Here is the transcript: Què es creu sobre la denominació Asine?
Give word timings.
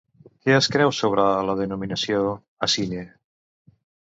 Què 0.45 0.53
es 0.59 0.69
creu 0.75 0.93
sobre 0.99 1.25
la 1.49 1.55
denominació 1.59 2.25
Asine? 2.69 3.05